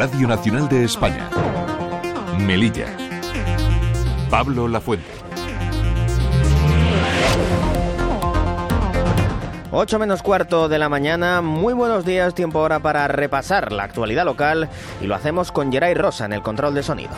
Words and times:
Radio 0.00 0.26
Nacional 0.26 0.66
de 0.66 0.84
España. 0.84 1.28
Melilla. 2.38 2.86
Pablo 4.30 4.66
Lafuente. 4.66 5.04
8 9.70 9.98
menos 9.98 10.22
cuarto 10.22 10.70
de 10.70 10.78
la 10.78 10.88
mañana, 10.88 11.42
muy 11.42 11.74
buenos 11.74 12.06
días, 12.06 12.34
tiempo 12.34 12.60
ahora 12.60 12.80
para 12.80 13.08
repasar 13.08 13.72
la 13.72 13.82
actualidad 13.82 14.24
local 14.24 14.70
y 15.02 15.06
lo 15.06 15.14
hacemos 15.14 15.52
con 15.52 15.70
Geray 15.70 15.92
Rosa 15.92 16.24
en 16.24 16.32
el 16.32 16.40
control 16.40 16.72
de 16.72 16.82
sonido. 16.82 17.12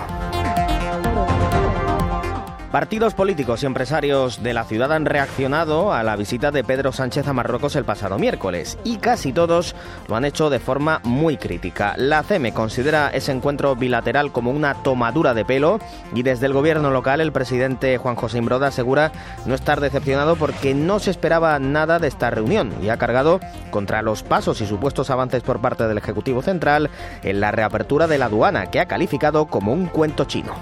Partidos 2.73 3.13
políticos 3.13 3.63
y 3.63 3.67
empresarios 3.67 4.43
de 4.43 4.55
la 4.55 4.65
ciudad 4.65 4.93
han 4.93 5.05
reaccionado 5.05 5.93
a 5.93 6.03
la 6.03 6.17
visita 6.17 6.51
de 6.51 6.65
Pedro 6.65 6.91
Sánchez 6.91 7.29
a 7.29 7.35
Marruecos 7.35 7.77
el 7.77 7.85
pasado 7.85 8.19
miércoles 8.19 8.79
y 8.83 8.97
casi 8.97 9.35
todos 9.35 9.75
lo 10.09 10.17
han 10.17 10.25
hecho 10.25 10.49
de 10.49 10.59
forma 10.59 11.03
muy 11.05 11.37
crítica. 11.37 11.93
La 11.99 12.23
CEME 12.23 12.55
considera 12.55 13.11
ese 13.11 13.31
encuentro 13.31 13.77
bilateral 13.77 14.33
como 14.33 14.51
una 14.51 14.73
tomadura 14.83 15.35
de 15.35 15.45
pelo 15.45 15.81
y 16.15 16.23
desde 16.23 16.47
el 16.47 16.55
gobierno 16.55 16.91
local 16.91 17.21
el 17.21 17.31
presidente 17.31 17.99
Juan 17.99 18.17
José 18.17 18.39
Imbroda 18.39 18.69
asegura 18.69 19.13
no 19.45 19.55
estar 19.55 19.79
decepcionado 19.83 20.37
porque 20.37 20.73
no 20.73 20.99
se 20.99 21.11
esperaba 21.11 21.59
nada 21.59 21.99
de 21.99 22.09
esta 22.09 22.31
reunión 22.31 22.73
y 22.83 22.89
ha 22.89 22.97
cargado 22.97 23.39
contra 23.71 24.01
los 24.01 24.23
pasos 24.23 24.63
y 24.63 24.67
supuestos 24.67 25.11
avances 25.11 25.43
por 25.43 25.61
parte 25.61 25.87
del 25.87 25.99
Ejecutivo 25.99 26.41
Central 26.41 26.89
en 27.23 27.39
la 27.39 27.51
reapertura 27.51 28.07
de 28.07 28.17
la 28.17 28.27
aduana 28.27 28.71
que 28.71 28.81
ha 28.81 28.87
calificado 28.89 29.45
como 29.45 29.75
un 29.75 29.89
cuento 29.89 30.25
chino. 30.25 30.55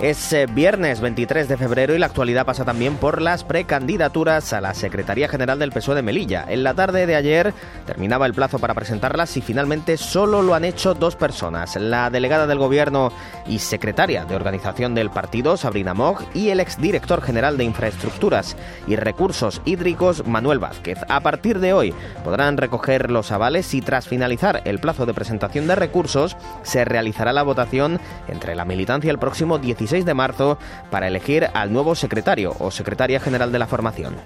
Es 0.00 0.32
eh, 0.32 0.46
viernes 0.46 1.00
23 1.00 1.48
de 1.48 1.56
febrero 1.56 1.92
y 1.92 1.98
la 1.98 2.06
actualidad 2.06 2.46
pasa 2.46 2.64
también 2.64 2.94
por 2.94 3.20
las 3.20 3.42
precandidaturas 3.42 4.52
a 4.52 4.60
la 4.60 4.72
Secretaría 4.72 5.28
General 5.28 5.58
del 5.58 5.72
PSOE 5.72 5.96
de 5.96 6.02
Melilla. 6.02 6.44
En 6.48 6.62
la 6.62 6.72
tarde 6.72 7.04
de 7.04 7.16
ayer 7.16 7.52
terminaba 7.84 8.24
el 8.26 8.32
plazo 8.32 8.60
para 8.60 8.74
presentarlas 8.74 9.36
y 9.36 9.40
finalmente 9.40 9.96
solo 9.96 10.40
lo 10.40 10.54
han 10.54 10.64
hecho 10.64 10.94
dos 10.94 11.16
personas. 11.16 11.74
La 11.74 12.10
delegada 12.10 12.46
del 12.46 12.58
Gobierno 12.58 13.10
y 13.48 13.58
secretaria 13.58 14.24
de 14.24 14.36
organización 14.36 14.94
del 14.94 15.10
partido, 15.10 15.56
Sabrina 15.56 15.94
Mog, 15.94 16.22
y 16.32 16.50
el 16.50 16.60
exdirector 16.60 17.20
general 17.20 17.56
de 17.56 17.64
Infraestructuras 17.64 18.56
y 18.86 18.94
Recursos 18.94 19.60
Hídricos, 19.64 20.24
Manuel 20.28 20.60
Vázquez. 20.60 20.98
A 21.08 21.18
partir 21.22 21.58
de 21.58 21.72
hoy 21.72 21.92
podrán 22.22 22.56
recoger 22.56 23.10
los 23.10 23.32
avales 23.32 23.74
y 23.74 23.80
tras 23.80 24.06
finalizar 24.06 24.62
el 24.64 24.78
plazo 24.78 25.06
de 25.06 25.14
presentación 25.14 25.66
de 25.66 25.74
recursos 25.74 26.36
se 26.62 26.84
realizará 26.84 27.32
la 27.32 27.42
votación 27.42 27.98
entre 28.28 28.54
la 28.54 28.64
militancia 28.64 29.10
el 29.10 29.18
próximo 29.18 29.58
17 29.58 29.87
de 29.88 30.14
marzo 30.14 30.58
para 30.90 31.08
elegir 31.08 31.48
al 31.54 31.72
nuevo 31.72 31.94
secretario 31.94 32.54
o 32.58 32.70
secretaria 32.70 33.20
general 33.20 33.52
de 33.52 33.58
la 33.58 33.66
formación. 33.66 34.16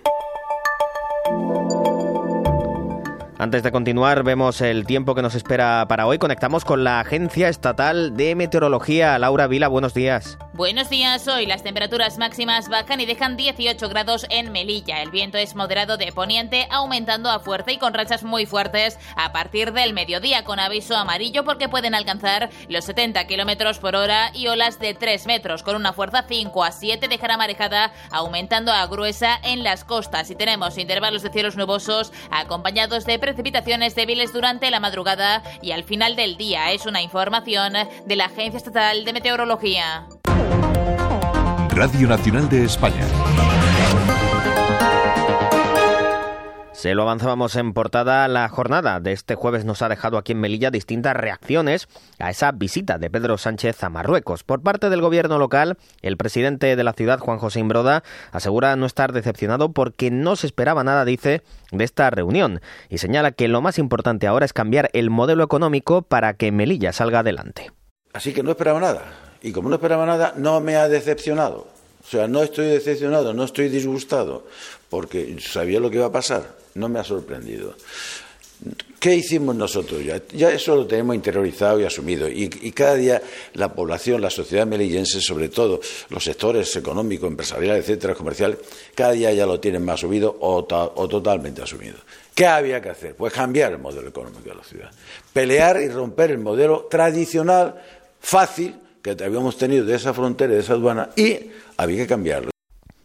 Antes 3.43 3.65
de 3.65 3.73
continuar, 3.73 4.23
vemos 4.23 4.61
el 4.61 4.87
tiempo 4.87 5.17
que 5.17 5.23
nos 5.23 5.35
espera 5.35 5.85
para 5.89 6.07
hoy. 6.07 6.19
Conectamos 6.19 6.65
con 6.65 6.85
la 6.85 7.01
Agencia 7.01 7.49
Estatal 7.49 8.17
de 8.17 8.37
Meteorología. 8.37 9.19
Laura 9.19 9.49
Vila, 9.49 9.67
buenos 9.67 9.95
días. 9.95 10.39
Buenos 10.53 10.91
días, 10.91 11.27
hoy 11.27 11.47
las 11.47 11.65
temperaturas 11.65 12.19
máximas 12.19 12.69
bajan 12.69 13.01
y 13.01 13.07
dejan 13.07 13.37
18 13.37 13.89
grados 13.89 14.27
en 14.31 14.53
Melilla. 14.53 15.03
El 15.03 15.11
viento 15.11 15.39
es 15.39 15.57
moderado 15.57 15.97
de 15.97 16.13
poniente, 16.13 16.69
aumentando 16.71 17.31
a 17.31 17.41
fuerte 17.41 17.73
y 17.73 17.79
con 17.79 17.95
rachas 17.95 18.23
muy 18.23 18.47
fuertes 18.47 18.97
a 19.17 19.33
partir 19.33 19.73
del 19.73 19.93
mediodía, 19.93 20.45
con 20.45 20.61
aviso 20.61 20.95
amarillo 20.95 21.43
porque 21.43 21.69
pueden 21.69 21.97
alcanzar 21.97 22.49
los 22.69 22.85
70 22.85 23.27
kilómetros 23.27 23.81
por 23.81 23.97
hora 23.97 24.31
y 24.35 24.47
olas 24.47 24.79
de 24.79 24.95
3 24.95 25.27
metros, 25.27 25.65
con 25.65 25.75
una 25.75 25.93
fuerza 25.93 26.27
5 26.29 26.63
a 26.63 26.71
7 26.71 27.09
dejará 27.09 27.37
marejada, 27.37 27.93
aumentando 28.13 28.71
a 28.71 28.87
gruesa 28.87 29.37
en 29.43 29.65
las 29.65 29.83
costas. 29.83 30.31
Y 30.31 30.37
tenemos 30.37 30.79
intervalos 30.79 31.23
de 31.23 31.31
cielos 31.31 31.57
nubosos 31.57 32.13
acompañados 32.31 33.05
de 33.05 33.19
precipitaciones 33.33 33.95
débiles 33.95 34.33
durante 34.33 34.71
la 34.71 34.79
madrugada 34.79 35.43
y 35.63 35.73
al 35.73 35.85
final 35.85 36.17
del 36.17 36.37
día. 36.37 36.71
Es 36.73 36.85
una 36.85 37.01
información 37.01 37.73
de 38.05 38.17
la 38.17 38.27
Agencia 38.27 38.59
Estatal 38.59 39.07
de 39.07 39.13
Meteorología. 39.15 40.07
Radio 41.71 42.09
Nacional 42.09 42.49
de 42.51 42.65
España. 42.65 43.07
Se 46.83 46.97
lo 46.97 47.03
avanzábamos 47.03 47.55
en 47.55 47.75
portada. 47.75 48.27
La 48.27 48.49
jornada 48.49 48.99
de 48.99 49.13
este 49.13 49.37
jueves 49.37 49.65
nos 49.65 49.83
ha 49.83 49.89
dejado 49.89 50.19
aquí 50.19 50.33
en 50.33 50.41
Melilla 50.41 50.73
distintas 50.73 51.15
reacciones 51.15 51.87
a 52.19 52.29
esa 52.29 52.51
visita 52.51 52.99
de 52.99 53.09
Pedro 53.09 53.39
Sánchez 53.39 53.85
a 53.85 53.89
Marruecos. 53.89 54.43
Por 54.43 54.63
parte 54.63 54.91
del 54.91 55.01
gobierno 55.01 55.39
local, 55.39 55.79
el 56.01 56.17
presidente 56.17 56.75
de 56.75 56.83
la 56.83 56.93
ciudad, 56.93 57.21
Juan 57.21 57.39
José 57.39 57.61
Imbroda, 57.61 58.03
asegura 58.33 58.75
no 58.75 58.87
estar 58.87 59.13
decepcionado 59.13 59.71
porque 59.71 60.11
no 60.11 60.35
se 60.35 60.49
esperaba 60.49 60.83
nada, 60.83 61.05
dice, 61.05 61.43
de 61.71 61.85
esta 61.85 62.11
reunión 62.11 62.61
y 62.89 62.99
señala 62.99 63.31
que 63.31 63.47
lo 63.47 63.61
más 63.61 63.79
importante 63.79 64.27
ahora 64.27 64.45
es 64.45 64.53
cambiar 64.53 64.91
el 64.93 65.09
modelo 65.09 65.45
económico 65.45 66.03
para 66.03 66.35
que 66.35 66.51
Melilla 66.51 66.93
salga 66.93 67.21
adelante. 67.21 67.71
Así 68.13 68.33
que 68.33 68.43
no 68.43 68.51
esperaba 68.51 68.81
nada 68.81 69.05
y 69.41 69.53
como 69.53 69.69
no 69.69 69.77
esperaba 69.77 70.05
nada, 70.05 70.35
no 70.37 70.61
me 70.61 70.75
ha 70.75 70.89
decepcionado. 70.89 71.69
O 72.05 72.11
sea, 72.11 72.27
no 72.27 72.43
estoy 72.43 72.67
decepcionado, 72.67 73.35
no 73.35 73.45
estoy 73.45 73.69
disgustado, 73.69 74.49
porque 74.91 75.37
sabía 75.39 75.79
lo 75.79 75.89
que 75.89 75.99
iba 75.99 76.07
a 76.07 76.13
pasar, 76.13 76.61
no 76.75 76.89
me 76.89 76.99
ha 76.99 77.05
sorprendido. 77.05 77.75
¿Qué 79.01 79.17
hicimos 79.17 79.57
nosotros 79.57 80.05
ya? 80.05 80.23
Ya 80.33 80.51
eso 80.53 80.77
lo 80.77 80.87
tenemos 80.87 81.17
interiorizado 81.17 81.81
y 81.81 81.85
asumido. 81.85 82.29
Y, 82.29 82.49
cada 82.71 82.95
día 82.95 83.21
la 83.55 83.75
población, 83.75 84.21
la 84.21 84.31
sociedad 84.31 84.65
melillense, 84.65 85.21
sobre 85.21 85.49
todo 85.49 85.81
los 86.11 86.23
sectores 86.23 86.75
económicos, 86.77 87.29
empresariales, 87.29 87.83
etcétera, 87.83 88.15
comercial, 88.15 88.57
cada 88.95 89.13
día 89.13 89.33
ya 89.33 89.45
lo 89.45 89.59
tienen 89.59 89.85
más 89.85 89.99
subido 89.99 90.37
o, 90.39 90.59
o 90.59 91.09
totalmente 91.09 91.63
asumido. 91.63 91.97
¿Qué 92.33 92.47
había 92.47 92.81
que 92.81 92.91
hacer? 92.91 93.17
Pues 93.17 93.33
cambiar 93.33 93.73
el 93.73 93.79
modelo 93.79 94.09
económico 94.09 94.49
de 94.49 94.55
la 94.55 94.63
ciudad. 94.63 94.91
Pelear 95.33 95.83
y 95.83 95.89
romper 95.89 96.31
el 96.31 96.39
modelo 96.39 96.87
tradicional, 96.89 97.83
fácil, 98.21 98.77
que 99.03 99.11
habíamos 99.11 99.59
tenido 99.59 99.85
de 99.85 99.97
esa 99.97 100.15
frontera, 100.15 100.55
de 100.55 100.61
esa 100.61 100.75
aduana, 100.75 101.11
y 101.17 101.51
había 101.77 101.99
que 101.99 102.07
cambiarlo. 102.07 102.52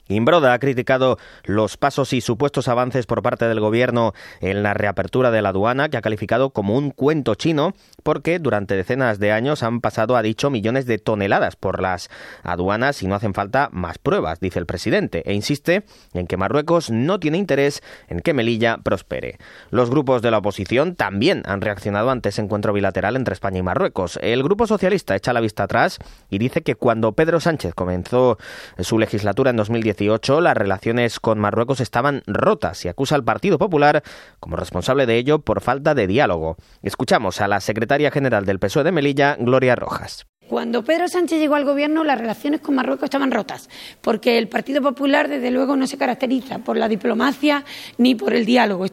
Imbroda 0.09 0.53
ha 0.53 0.59
criticado 0.59 1.17
los 1.43 1.77
pasos 1.77 2.13
y 2.13 2.21
supuestos 2.21 2.67
avances 2.67 3.05
por 3.05 3.21
parte 3.21 3.47
del 3.47 3.59
gobierno 3.59 4.13
en 4.39 4.63
la 4.63 4.73
reapertura 4.73 5.31
de 5.31 5.41
la 5.41 5.49
aduana, 5.49 5.89
que 5.89 5.97
ha 5.97 6.01
calificado 6.01 6.51
como 6.51 6.77
un 6.77 6.91
cuento 6.91 7.35
chino, 7.35 7.73
porque 8.03 8.39
durante 8.39 8.75
decenas 8.75 9.19
de 9.19 9.31
años 9.31 9.63
han 9.63 9.81
pasado, 9.81 10.15
ha 10.15 10.21
dicho, 10.21 10.49
millones 10.49 10.85
de 10.85 10.97
toneladas 10.97 11.55
por 11.55 11.81
las 11.81 12.09
aduanas 12.43 13.03
y 13.03 13.07
no 13.07 13.15
hacen 13.15 13.33
falta 13.33 13.69
más 13.71 13.97
pruebas, 13.97 14.39
dice 14.39 14.59
el 14.59 14.65
presidente, 14.65 15.23
e 15.25 15.33
insiste 15.33 15.83
en 16.13 16.27
que 16.27 16.37
Marruecos 16.37 16.89
no 16.89 17.19
tiene 17.19 17.37
interés 17.37 17.83
en 18.07 18.21
que 18.21 18.33
Melilla 18.33 18.77
prospere. 18.77 19.37
Los 19.71 19.89
grupos 19.89 20.21
de 20.21 20.31
la 20.31 20.37
oposición 20.37 20.95
también 20.95 21.43
han 21.45 21.61
reaccionado 21.61 22.11
ante 22.11 22.29
ese 22.29 22.41
encuentro 22.41 22.71
bilateral 22.71 23.15
entre 23.15 23.33
España 23.33 23.59
y 23.59 23.63
Marruecos. 23.63 24.19
El 24.21 24.43
Grupo 24.43 24.67
Socialista 24.67 25.15
echa 25.15 25.33
la 25.33 25.41
vista 25.41 25.63
atrás 25.63 25.99
y 26.29 26.37
dice 26.37 26.61
que 26.61 26.75
cuando 26.75 27.11
Pedro 27.11 27.39
Sánchez 27.39 27.73
comenzó 27.73 28.37
su 28.79 28.99
legislatura 28.99 29.49
en 29.49 29.57
2010 29.57 29.96
las 30.41 30.57
relaciones 30.57 31.19
con 31.19 31.39
Marruecos 31.39 31.79
estaban 31.79 32.21
rotas 32.27 32.85
y 32.85 32.87
acusa 32.87 33.15
al 33.15 33.23
Partido 33.23 33.57
Popular 33.57 34.03
como 34.39 34.55
responsable 34.55 35.05
de 35.05 35.17
ello 35.17 35.39
por 35.39 35.61
falta 35.61 35.95
de 35.95 36.07
diálogo. 36.07 36.57
Escuchamos 36.81 37.41
a 37.41 37.47
la 37.47 37.59
secretaria 37.59 38.11
general 38.11 38.45
del 38.45 38.59
PSOE 38.59 38.83
de 38.83 38.91
Melilla, 38.91 39.35
Gloria 39.39 39.75
Rojas. 39.75 40.27
Cuando 40.47 40.83
Pedro 40.83 41.07
Sánchez 41.07 41.39
llegó 41.39 41.55
al 41.55 41.65
gobierno, 41.65 42.03
las 42.03 42.19
relaciones 42.19 42.61
con 42.61 42.75
Marruecos 42.75 43.05
estaban 43.05 43.31
rotas, 43.31 43.69
porque 44.01 44.37
el 44.37 44.47
Partido 44.47 44.81
Popular, 44.81 45.27
desde 45.27 45.51
luego, 45.51 45.75
no 45.75 45.87
se 45.87 45.97
caracteriza 45.97 46.59
por 46.59 46.77
la 46.77 46.87
diplomacia 46.87 47.65
ni 47.97 48.15
por 48.15 48.33
el 48.33 48.45
diálogo. 48.45 48.85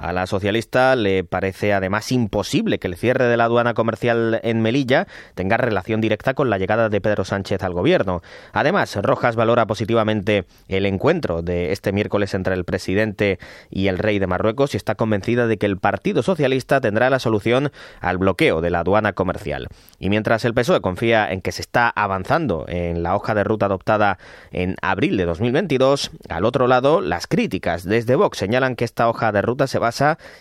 A 0.00 0.14
la 0.14 0.26
socialista 0.26 0.96
le 0.96 1.24
parece 1.24 1.74
además 1.74 2.10
imposible 2.10 2.78
que 2.78 2.88
el 2.88 2.96
cierre 2.96 3.26
de 3.26 3.36
la 3.36 3.44
aduana 3.44 3.74
comercial 3.74 4.40
en 4.42 4.62
Melilla 4.62 5.06
tenga 5.34 5.58
relación 5.58 6.00
directa 6.00 6.32
con 6.32 6.48
la 6.48 6.56
llegada 6.56 6.88
de 6.88 7.02
Pedro 7.02 7.26
Sánchez 7.26 7.62
al 7.62 7.74
gobierno. 7.74 8.22
Además, 8.54 8.96
Rojas 8.96 9.36
valora 9.36 9.66
positivamente 9.66 10.46
el 10.68 10.86
encuentro 10.86 11.42
de 11.42 11.72
este 11.72 11.92
miércoles 11.92 12.32
entre 12.32 12.54
el 12.54 12.64
presidente 12.64 13.38
y 13.68 13.88
el 13.88 13.98
rey 13.98 14.18
de 14.18 14.26
Marruecos 14.26 14.72
y 14.72 14.78
está 14.78 14.94
convencida 14.94 15.46
de 15.46 15.58
que 15.58 15.66
el 15.66 15.76
Partido 15.76 16.22
Socialista 16.22 16.80
tendrá 16.80 17.10
la 17.10 17.18
solución 17.18 17.70
al 18.00 18.16
bloqueo 18.16 18.62
de 18.62 18.70
la 18.70 18.80
aduana 18.80 19.12
comercial. 19.12 19.68
Y 19.98 20.08
mientras 20.08 20.46
el 20.46 20.54
PSOE 20.54 20.80
confía 20.80 21.30
en 21.30 21.42
que 21.42 21.52
se 21.52 21.60
está 21.60 21.90
avanzando 21.90 22.64
en 22.68 23.02
la 23.02 23.14
hoja 23.16 23.34
de 23.34 23.44
ruta 23.44 23.66
adoptada 23.66 24.16
en 24.50 24.76
abril 24.80 25.18
de 25.18 25.26
2022, 25.26 26.10
al 26.30 26.46
otro 26.46 26.68
lado, 26.68 27.02
las 27.02 27.26
críticas 27.26 27.84
desde 27.84 28.16
Vox 28.16 28.38
señalan 28.38 28.76
que 28.76 28.86
esta 28.86 29.06
hoja 29.06 29.30
de 29.30 29.42
ruta 29.42 29.66
se 29.66 29.78
va 29.78 29.89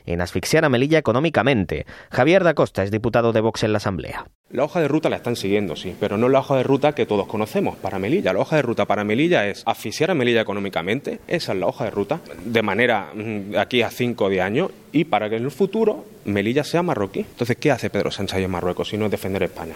en 0.05 0.21
asfixiar 0.21 0.65
a 0.65 0.69
Melilla 0.69 0.97
económicamente. 0.97 1.85
Javier 2.11 2.43
da 2.43 2.53
Costa 2.53 2.83
es 2.83 2.91
diputado 2.91 3.33
de 3.33 3.41
Vox 3.41 3.63
en 3.63 3.71
la 3.71 3.77
Asamblea. 3.77 4.25
La 4.51 4.63
hoja 4.63 4.81
de 4.81 4.87
ruta 4.87 5.09
la 5.09 5.17
están 5.17 5.35
siguiendo, 5.35 5.75
sí, 5.75 5.95
pero 5.99 6.17
no 6.17 6.27
la 6.27 6.39
hoja 6.39 6.57
de 6.57 6.63
ruta 6.63 6.93
que 6.93 7.05
todos 7.05 7.27
conocemos 7.27 7.75
para 7.77 7.99
Melilla. 7.99 8.33
La 8.33 8.39
hoja 8.39 8.55
de 8.55 8.63
ruta 8.63 8.85
para 8.85 9.03
Melilla 9.03 9.47
es 9.47 9.61
asfixiar 9.65 10.09
a 10.09 10.15
Melilla 10.15 10.41
económicamente, 10.41 11.19
esa 11.27 11.53
es 11.53 11.59
la 11.59 11.67
hoja 11.67 11.85
de 11.85 11.91
ruta, 11.91 12.19
de 12.45 12.61
manera 12.63 13.11
mm, 13.13 13.55
aquí 13.57 13.83
a 13.83 13.91
5 13.91 14.25
o 14.25 14.29
10 14.29 14.43
años, 14.43 14.71
y 14.91 15.03
para 15.03 15.29
que 15.29 15.35
en 15.35 15.43
el 15.43 15.51
futuro 15.51 16.05
Melilla 16.25 16.63
sea 16.63 16.81
marroquí. 16.81 17.19
Entonces, 17.19 17.57
¿qué 17.57 17.71
hace 17.71 17.91
Pedro 17.91 18.09
Sánchez 18.09 18.39
en 18.39 18.49
Marruecos 18.49 18.89
si 18.89 18.97
no 18.97 19.05
es 19.05 19.11
defender 19.11 19.43
España? 19.43 19.75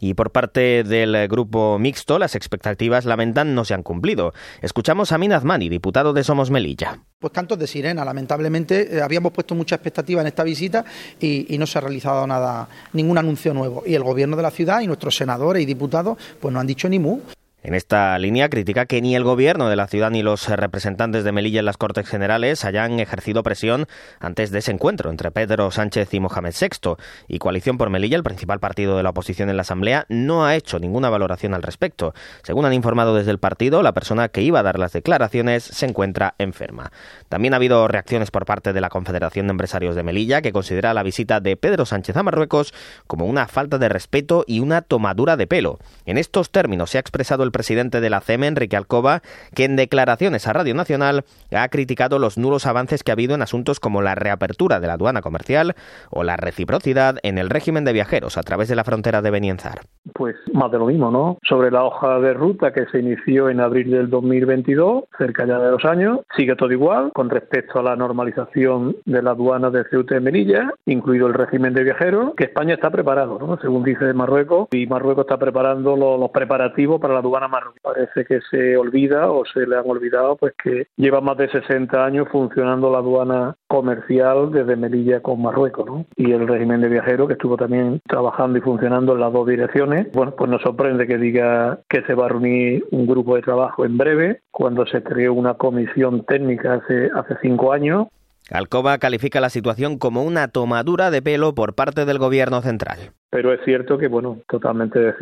Y 0.00 0.14
por 0.14 0.32
parte 0.32 0.82
del 0.82 1.28
grupo 1.28 1.78
mixto, 1.78 2.18
las 2.18 2.34
expectativas 2.34 3.04
lamentan 3.04 3.54
no 3.54 3.66
se 3.66 3.74
han 3.74 3.82
cumplido. 3.82 4.32
Escuchamos 4.62 5.12
a 5.12 5.18
Minaz 5.18 5.44
Mani, 5.44 5.68
diputado 5.68 6.14
de 6.14 6.24
Somos 6.24 6.50
Melilla. 6.50 7.00
Pues 7.18 7.34
cantos 7.34 7.58
de 7.58 7.66
sirena. 7.66 8.02
Lamentablemente 8.02 8.96
eh, 8.96 9.02
habíamos 9.02 9.32
puesto 9.32 9.54
mucha 9.54 9.74
expectativa 9.74 10.22
en 10.22 10.26
esta 10.26 10.42
visita 10.42 10.86
y, 11.20 11.54
y, 11.54 11.58
no 11.58 11.66
se 11.66 11.76
ha 11.76 11.82
realizado 11.82 12.26
nada, 12.26 12.66
ningún 12.94 13.18
anuncio 13.18 13.52
nuevo. 13.52 13.82
Y 13.86 13.94
el 13.94 14.02
gobierno 14.02 14.36
de 14.36 14.42
la 14.42 14.50
ciudad 14.50 14.80
y 14.80 14.86
nuestros 14.86 15.14
senadores 15.14 15.62
y 15.62 15.66
diputados 15.66 16.16
pues 16.40 16.52
no 16.52 16.60
han 16.60 16.66
dicho 16.66 16.88
ni 16.88 16.98
mu. 16.98 17.20
En 17.62 17.74
esta 17.74 18.18
línea 18.18 18.48
critica 18.48 18.86
que 18.86 19.02
ni 19.02 19.14
el 19.14 19.22
gobierno 19.22 19.68
de 19.68 19.76
la 19.76 19.86
ciudad 19.86 20.10
ni 20.10 20.22
los 20.22 20.48
representantes 20.48 21.24
de 21.24 21.32
Melilla 21.32 21.58
en 21.58 21.66
las 21.66 21.76
Cortes 21.76 22.08
Generales 22.08 22.64
hayan 22.64 23.00
ejercido 23.00 23.42
presión 23.42 23.86
antes 24.18 24.50
de 24.50 24.60
ese 24.60 24.70
encuentro 24.70 25.10
entre 25.10 25.30
Pedro 25.30 25.70
Sánchez 25.70 26.14
y 26.14 26.20
Mohamed 26.20 26.54
VI. 26.58 26.96
Y 27.28 27.38
Coalición 27.38 27.76
por 27.76 27.90
Melilla, 27.90 28.16
el 28.16 28.22
principal 28.22 28.60
partido 28.60 28.96
de 28.96 29.02
la 29.02 29.10
oposición 29.10 29.50
en 29.50 29.56
la 29.56 29.62
Asamblea, 29.62 30.06
no 30.08 30.46
ha 30.46 30.56
hecho 30.56 30.78
ninguna 30.78 31.10
valoración 31.10 31.52
al 31.52 31.62
respecto. 31.62 32.14
Según 32.44 32.64
han 32.64 32.72
informado 32.72 33.14
desde 33.14 33.30
el 33.30 33.38
partido, 33.38 33.82
la 33.82 33.92
persona 33.92 34.28
que 34.28 34.40
iba 34.40 34.60
a 34.60 34.62
dar 34.62 34.78
las 34.78 34.94
declaraciones 34.94 35.62
se 35.62 35.84
encuentra 35.84 36.36
enferma. 36.38 36.90
También 37.28 37.52
ha 37.52 37.58
habido 37.58 37.86
reacciones 37.88 38.30
por 38.30 38.46
parte 38.46 38.72
de 38.72 38.80
la 38.80 38.88
Confederación 38.88 39.48
de 39.48 39.50
Empresarios 39.50 39.94
de 39.96 40.02
Melilla, 40.02 40.40
que 40.40 40.52
considera 40.52 40.94
la 40.94 41.02
visita 41.02 41.40
de 41.40 41.58
Pedro 41.58 41.84
Sánchez 41.84 42.16
a 42.16 42.22
Marruecos 42.22 42.72
como 43.06 43.26
una 43.26 43.48
falta 43.48 43.76
de 43.76 43.90
respeto 43.90 44.44
y 44.46 44.60
una 44.60 44.80
tomadura 44.80 45.36
de 45.36 45.46
pelo. 45.46 45.78
En 46.06 46.16
estos 46.16 46.50
términos 46.50 46.88
se 46.88 46.96
ha 46.96 47.00
expresado 47.02 47.44
el 47.44 47.49
presidente 47.52 48.00
de 48.00 48.10
la 48.10 48.20
CEME, 48.20 48.46
Enrique 48.46 48.76
Alcoba, 48.76 49.22
que 49.54 49.64
en 49.64 49.76
declaraciones 49.76 50.46
a 50.46 50.52
Radio 50.52 50.74
Nacional 50.74 51.24
ha 51.54 51.68
criticado 51.68 52.18
los 52.18 52.38
nulos 52.38 52.66
avances 52.66 53.02
que 53.02 53.10
ha 53.10 53.14
habido 53.14 53.34
en 53.34 53.42
asuntos 53.42 53.80
como 53.80 54.02
la 54.02 54.14
reapertura 54.14 54.80
de 54.80 54.86
la 54.86 54.94
aduana 54.94 55.22
comercial 55.22 55.74
o 56.10 56.24
la 56.24 56.36
reciprocidad 56.36 57.16
en 57.22 57.38
el 57.38 57.50
régimen 57.50 57.84
de 57.84 57.92
viajeros 57.92 58.38
a 58.38 58.42
través 58.42 58.68
de 58.68 58.76
la 58.76 58.84
frontera 58.84 59.22
de 59.22 59.30
Benienzar. 59.30 59.80
Pues 60.14 60.36
más 60.52 60.70
de 60.70 60.78
lo 60.78 60.86
mismo, 60.86 61.10
¿no? 61.10 61.38
Sobre 61.48 61.70
la 61.70 61.84
hoja 61.84 62.18
de 62.20 62.34
ruta 62.34 62.72
que 62.72 62.86
se 62.86 63.00
inició 63.00 63.48
en 63.48 63.60
abril 63.60 63.90
del 63.90 64.10
2022, 64.10 65.04
cerca 65.18 65.46
ya 65.46 65.58
de 65.58 65.68
dos 65.68 65.84
años, 65.84 66.20
sigue 66.36 66.56
todo 66.56 66.72
igual 66.72 67.10
con 67.12 67.30
respecto 67.30 67.78
a 67.78 67.82
la 67.82 67.96
normalización 67.96 68.96
de 69.04 69.22
la 69.22 69.32
aduana 69.32 69.70
de 69.70 69.84
Ceuta 69.90 70.16
y 70.16 70.20
Melilla, 70.20 70.72
incluido 70.86 71.26
el 71.26 71.34
régimen 71.34 71.74
de 71.74 71.84
viajeros, 71.84 72.34
que 72.36 72.44
España 72.44 72.74
está 72.74 72.90
preparado, 72.90 73.38
¿no? 73.38 73.58
Según 73.60 73.84
dice 73.84 74.12
Marruecos, 74.14 74.68
y 74.72 74.86
Marruecos 74.86 75.24
está 75.24 75.38
preparando 75.38 75.96
los, 75.96 76.18
los 76.18 76.30
preparativos 76.30 77.00
para 77.00 77.14
la 77.14 77.20
aduana 77.20 77.39
Parece 77.82 78.24
que 78.24 78.40
se 78.50 78.76
olvida 78.76 79.30
o 79.30 79.44
se 79.44 79.66
le 79.66 79.76
han 79.76 79.88
olvidado 79.88 80.36
pues 80.36 80.54
que 80.62 80.86
lleva 80.96 81.20
más 81.20 81.36
de 81.36 81.48
60 81.48 82.04
años 82.04 82.28
funcionando 82.30 82.90
la 82.90 82.98
aduana 82.98 83.56
comercial 83.66 84.50
desde 84.52 84.76
Melilla 84.76 85.20
con 85.20 85.42
Marruecos, 85.42 85.86
¿no? 85.86 86.06
Y 86.16 86.32
el 86.32 86.46
régimen 86.46 86.80
de 86.80 86.88
viajeros 86.88 87.28
que 87.28 87.34
estuvo 87.34 87.56
también 87.56 88.00
trabajando 88.06 88.58
y 88.58 88.62
funcionando 88.62 89.14
en 89.14 89.20
las 89.20 89.32
dos 89.32 89.46
direcciones. 89.46 90.10
Bueno, 90.12 90.34
pues 90.36 90.50
nos 90.50 90.62
sorprende 90.62 91.06
que 91.06 91.18
diga 91.18 91.80
que 91.88 92.02
se 92.02 92.14
va 92.14 92.26
a 92.26 92.28
reunir 92.28 92.84
un 92.90 93.06
grupo 93.06 93.36
de 93.36 93.42
trabajo 93.42 93.84
en 93.84 93.96
breve, 93.96 94.40
cuando 94.50 94.86
se 94.86 95.02
creó 95.02 95.34
una 95.34 95.54
comisión 95.54 96.24
técnica 96.24 96.74
hace, 96.74 97.10
hace 97.14 97.36
cinco 97.42 97.72
años 97.72 98.08
Alcoba 98.50 98.98
califica 98.98 99.40
la 99.40 99.48
situación 99.48 99.98
como 99.98 100.24
una 100.24 100.48
tomadura 100.48 101.10
de 101.10 101.22
pelo 101.22 101.54
por 101.54 101.74
parte 101.74 102.04
del 102.04 102.18
gobierno 102.18 102.62
central. 102.62 103.12
Pero 103.30 103.52
es 103.52 103.60
cierto 103.64 103.96
que, 103.96 104.08
bueno, 104.08 104.38
totalmente 104.48 105.14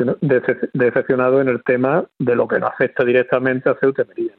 decepcionado 0.73 1.41
en 1.41 1.49
el 1.49 1.63
tema 1.63 2.05
de 2.17 2.35
lo 2.35 2.47
que 2.47 2.59
no 2.59 2.67
afecta 2.67 3.05
directamente 3.05 3.69
a 3.69 3.75
Ceuta 3.75 4.03
y 4.03 4.07
Melilla. 4.07 4.33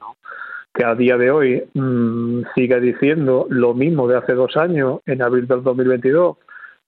Que 0.73 0.85
a 0.85 0.95
día 0.95 1.17
de 1.17 1.31
hoy 1.31 1.63
mmm, 1.73 2.43
siga 2.55 2.79
diciendo 2.79 3.45
lo 3.49 3.73
mismo 3.73 4.07
de 4.07 4.17
hace 4.17 4.33
dos 4.33 4.55
años, 4.57 4.99
en 5.05 5.21
abril 5.21 5.47
del 5.47 5.63
2022, 5.63 6.37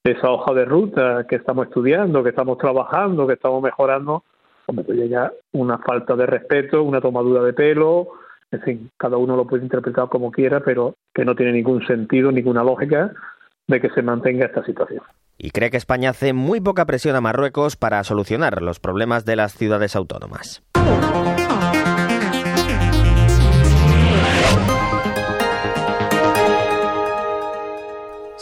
esa 0.04 0.30
hoja 0.30 0.54
de 0.54 0.66
ruta 0.66 1.26
que 1.28 1.38
estamos 1.38 1.68
estudiando, 1.68 2.24
que 2.24 2.30
estamos 2.30 2.58
trabajando, 2.58 3.26
que 3.26 3.34
estamos 3.34 3.62
mejorando, 3.64 4.24
hombre, 4.66 4.86
pues 4.86 5.10
ya 5.10 5.32
una 5.54 5.78
falta 5.80 6.16
de 6.16 6.26
respeto, 6.26 6.84
una 6.84 7.00
tomadura 7.00 7.44
de 7.44 7.54
pelo, 7.54 8.10
en 8.54 8.62
fin, 8.62 8.90
cada 8.98 9.18
uno 9.18 9.36
lo 9.36 9.48
puede 9.48 9.64
interpretar 9.64 10.10
como 10.10 10.32
quiera, 10.32 10.62
pero 10.62 10.96
que 11.14 11.26
no 11.26 11.36
tiene 11.36 11.54
ningún 11.54 11.86
sentido, 11.86 12.32
ninguna 12.32 12.64
lógica 12.64 13.12
de 13.68 13.82
que 13.82 13.90
se 13.90 14.02
mantenga 14.02 14.46
esta 14.46 14.64
situación. 14.66 15.02
Y 15.38 15.52
cree 15.52 15.72
que 15.72 15.78
España 15.78 16.12
hace 16.12 16.34
muy 16.34 16.62
poca 16.62 16.86
presión 16.86 17.16
a 17.16 17.22
Marruecos 17.22 17.76
para 17.76 18.04
solucionar 18.04 18.62
los 18.62 18.80
problemas 18.80 19.26
de 19.26 19.36
las 19.36 19.54
ciudades 19.54 19.96
autónomas. 19.96 20.64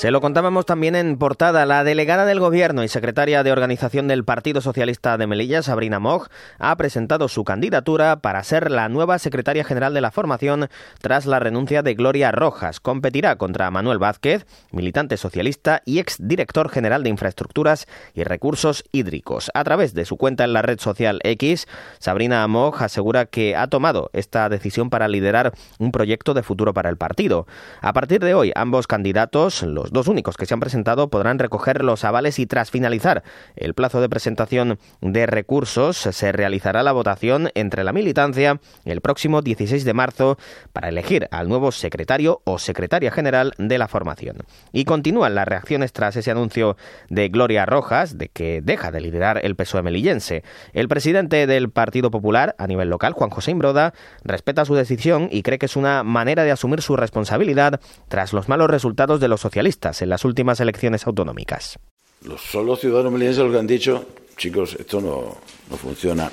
Se 0.02 0.10
lo 0.10 0.20
contábamos 0.20 0.66
también 0.66 0.96
en 0.96 1.16
portada. 1.20 1.68
La 1.68 1.84
delegada 1.84 2.26
del 2.26 2.40
Gobierno 2.40 2.84
y 2.84 2.88
secretaria 2.88 3.44
de 3.44 3.52
organización 3.52 4.08
del 4.08 4.26
Partido 4.26 4.60
Socialista 4.60 5.16
de 5.16 5.28
Melilla, 5.28 5.62
Sabrina 5.62 6.00
Moj, 6.00 6.26
ha 6.58 6.76
presentado 6.76 7.28
su 7.28 7.44
candidatura 7.44 8.16
para 8.20 8.44
ser 8.44 8.72
la 8.72 8.90
nueva 8.90 9.20
secretaria 9.20 9.64
general 9.64 9.94
de 9.94 10.02
la 10.02 10.10
formación 10.10 10.70
tras 11.02 11.28
la 11.28 11.38
renuncia 11.38 11.84
de 11.84 11.94
Gloria 11.94 12.32
Rojas. 12.32 12.80
Competirá 12.80 13.36
contra 13.36 13.70
Manuel 13.70 14.00
Vázquez, 14.00 14.48
militante 14.72 15.18
socialista 15.18 15.84
y 15.86 16.00
exdirector 16.00 16.70
general 16.70 17.04
de 17.04 17.10
Infraestructuras 17.10 17.86
y 18.16 18.24
Recursos 18.24 18.84
Hídricos. 18.92 19.52
A 19.54 19.64
través 19.64 19.94
de 19.94 20.06
su 20.06 20.18
cuenta 20.18 20.46
en 20.46 20.54
la 20.54 20.64
red 20.64 20.80
social 20.80 21.20
X, 21.24 21.68
Sabrina 22.00 22.48
Moj 22.48 22.82
asegura 22.82 23.28
que 23.28 23.56
ha 23.56 23.68
tomado 23.68 24.10
esta 24.14 24.50
decisión 24.50 24.90
para 24.90 25.08
liderar 25.08 25.54
un 25.78 25.92
proyecto 25.92 26.34
de 26.34 26.42
futuro 26.42 26.74
para 26.74 26.90
el 26.90 26.98
partido. 26.98 27.46
A 27.82 27.94
partir 27.94 28.20
de 28.20 28.34
hoy, 28.34 28.52
ambos 28.56 28.88
candidatos, 28.88 29.62
los 29.62 29.91
dos 29.92 30.08
únicos 30.08 30.38
que 30.38 30.46
se 30.46 30.54
han 30.54 30.60
presentado 30.60 31.10
podrán 31.10 31.38
recoger 31.38 31.84
los 31.84 32.04
avales 32.06 32.40
y 32.40 32.48
tras 32.48 32.72
finalizar 32.72 33.24
el 33.56 33.74
plazo 33.74 34.02
de 34.02 34.10
presentación 34.10 34.80
de 35.02 35.26
recursos 35.26 35.98
se 35.98 36.32
realizará 36.32 36.82
la 36.82 36.94
votación 36.94 37.50
entre 37.54 37.84
la 37.84 37.92
militancia 37.92 38.60
el 38.86 39.02
próximo 39.02 39.42
16 39.42 39.84
de 39.84 39.94
marzo 39.94 40.38
para 40.72 40.90
elegir 40.90 41.28
al 41.32 41.50
nuevo 41.50 41.72
secretario 41.72 42.42
o 42.46 42.58
secretaria 42.58 43.12
general 43.12 43.54
de 43.58 43.78
la 43.78 43.90
formación. 43.90 44.38
Y 44.72 44.86
continúan 44.86 45.36
las 45.36 45.48
reacciones 45.48 45.92
tras 45.92 46.16
ese 46.16 46.32
anuncio 46.32 46.78
de 47.10 47.28
Gloria 47.28 47.66
Rojas 47.66 48.18
de 48.18 48.30
que 48.30 48.62
deja 48.62 48.92
de 48.92 49.02
liderar 49.02 49.42
el 49.44 49.56
PSOE 49.56 49.84
melillense. 49.84 50.44
El 50.74 50.88
presidente 50.88 51.48
del 51.48 51.70
Partido 51.70 52.12
Popular 52.12 52.56
a 52.58 52.68
nivel 52.68 52.90
local, 52.90 53.14
Juan 53.14 53.30
José 53.30 53.52
Imbroda, 53.52 53.94
respeta 54.24 54.64
su 54.64 54.76
decisión 54.76 55.28
y 55.30 55.44
cree 55.44 55.60
que 55.60 55.66
es 55.66 55.76
una 55.76 56.04
manera 56.04 56.44
de 56.44 56.52
asumir 56.52 56.82
su 56.82 56.96
responsabilidad 56.96 57.82
tras 58.08 58.32
los 58.32 58.48
malos 58.48 58.70
resultados 58.70 59.20
de 59.20 59.28
los 59.28 59.42
socialistas 59.42 59.81
en 59.84 60.10
las 60.10 60.26
últimas 60.26 60.60
elecciones 60.60 61.08
autonómicas. 61.08 61.80
Los 62.24 62.42
ciudadanos 62.80 63.12
melillenses 63.12 63.44
los 63.44 63.52
que 63.52 63.60
han 63.60 63.68
dicho, 63.68 64.06
chicos, 64.38 64.76
esto 64.80 65.02
no, 65.02 65.38
no 65.70 65.78
funciona, 65.78 66.32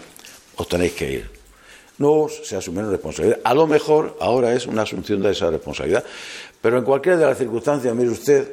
os 0.56 0.68
tenéis 0.68 0.92
que 0.92 1.12
ir. 1.12 1.30
No 1.98 2.28
se 2.28 2.56
asumen 2.56 2.90
responsabilidad. 2.90 3.40
A 3.42 3.54
lo 3.54 3.66
mejor 3.66 4.16
ahora 4.20 4.52
es 4.52 4.66
una 4.66 4.82
asunción 4.82 5.20
de 5.22 5.32
esa 5.32 5.50
responsabilidad. 5.50 6.04
Pero 6.60 6.78
en 6.78 6.84
cualquiera 6.84 7.18
de 7.18 7.26
las 7.26 7.38
circunstancias, 7.38 7.94
mire 7.94 8.10
usted, 8.10 8.48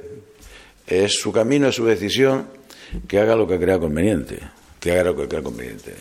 es 0.87 1.19
su 1.19 1.31
camino, 1.31 1.67
es 1.67 1.75
su 1.75 1.85
decisión, 1.85 2.47
que 3.07 3.19
haga 3.19 3.35
lo 3.35 3.47
que 3.47 3.59
crea 3.59 3.77
conveniente. 3.77 4.39
Que 4.79 4.93
haga 4.93 5.03
lo 5.03 5.15
que 5.15 5.27
crea 5.27 5.43
conveniente. 5.43 5.93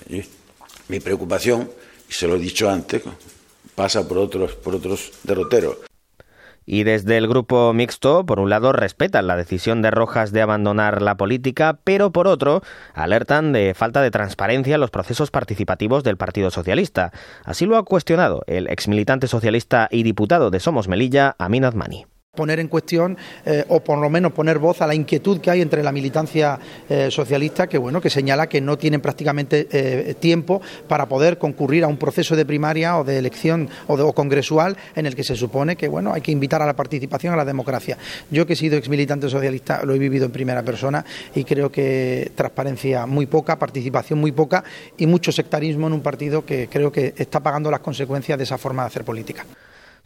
Mi 0.88 1.00
preocupación, 1.00 1.70
y 2.08 2.12
se 2.12 2.26
lo 2.26 2.36
he 2.36 2.38
dicho 2.38 2.70
antes, 2.70 3.02
pasa 3.74 4.06
por 4.08 4.18
otros, 4.18 4.54
por 4.54 4.76
otros 4.76 5.12
derroteros. 5.22 5.78
Y 6.66 6.84
desde 6.84 7.18
el 7.18 7.28
grupo 7.28 7.72
mixto, 7.72 8.24
por 8.24 8.40
un 8.40 8.50
lado, 8.50 8.72
respetan 8.72 9.26
la 9.26 9.36
decisión 9.36 9.82
de 9.82 9.90
Rojas 9.90 10.32
de 10.32 10.42
abandonar 10.42 11.02
la 11.02 11.16
política, 11.16 11.78
pero 11.84 12.10
por 12.10 12.26
otro, 12.26 12.62
alertan 12.94 13.52
de 13.52 13.74
falta 13.74 14.00
de 14.02 14.10
transparencia 14.10 14.74
en 14.76 14.80
los 14.80 14.90
procesos 14.90 15.30
participativos 15.30 16.04
del 16.04 16.16
Partido 16.16 16.50
Socialista. 16.50 17.12
Así 17.44 17.66
lo 17.66 17.76
ha 17.76 17.84
cuestionado 17.84 18.42
el 18.46 18.68
exmilitante 18.68 19.26
socialista 19.26 19.88
y 19.90 20.02
diputado 20.02 20.50
de 20.50 20.60
Somos 20.60 20.88
Melilla, 20.88 21.36
Amin 21.38 21.64
Admani 21.64 22.06
poner 22.34 22.60
en 22.60 22.68
cuestión 22.68 23.16
eh, 23.44 23.64
o 23.68 23.80
por 23.80 23.98
lo 23.98 24.10
menos 24.10 24.32
poner 24.32 24.58
voz 24.58 24.82
a 24.82 24.86
la 24.86 24.94
inquietud 24.94 25.40
que 25.40 25.50
hay 25.50 25.60
entre 25.60 25.82
la 25.82 25.92
militancia 25.92 26.58
eh, 26.88 27.10
socialista 27.10 27.66
que 27.66 27.78
bueno 27.78 28.00
que 28.00 28.10
señala 28.10 28.48
que 28.48 28.60
no 28.60 28.76
tienen 28.76 29.00
prácticamente 29.00 29.68
eh, 29.70 30.14
tiempo 30.14 30.60
para 30.88 31.06
poder 31.06 31.38
concurrir 31.38 31.84
a 31.84 31.88
un 31.88 31.96
proceso 31.96 32.36
de 32.36 32.44
primaria 32.44 32.98
o 32.98 33.04
de 33.04 33.18
elección 33.18 33.68
o, 33.86 33.96
de, 33.96 34.02
o 34.02 34.12
congresual 34.12 34.76
en 34.94 35.06
el 35.06 35.14
que 35.14 35.24
se 35.24 35.36
supone 35.36 35.76
que 35.76 35.88
bueno 35.88 36.12
hay 36.12 36.20
que 36.20 36.32
invitar 36.32 36.62
a 36.62 36.66
la 36.66 36.74
participación 36.74 37.32
a 37.32 37.36
la 37.36 37.44
democracia. 37.44 37.96
Yo 38.30 38.46
que 38.46 38.54
he 38.54 38.56
sido 38.56 38.76
exmilitante 38.76 39.28
socialista 39.28 39.84
lo 39.84 39.94
he 39.94 39.98
vivido 39.98 40.26
en 40.26 40.32
primera 40.32 40.62
persona 40.62 41.04
y 41.34 41.44
creo 41.44 41.70
que 41.70 42.32
transparencia 42.34 43.06
muy 43.06 43.26
poca, 43.26 43.58
participación 43.58 44.18
muy 44.18 44.32
poca 44.32 44.64
y 44.96 45.06
mucho 45.06 45.32
sectarismo 45.32 45.86
en 45.86 45.92
un 45.92 46.00
partido 46.00 46.44
que 46.44 46.68
creo 46.68 46.90
que 46.90 47.14
está 47.16 47.40
pagando 47.40 47.70
las 47.70 47.80
consecuencias 47.80 48.38
de 48.38 48.44
esa 48.44 48.58
forma 48.58 48.82
de 48.82 48.88
hacer 48.88 49.04
política. 49.04 49.44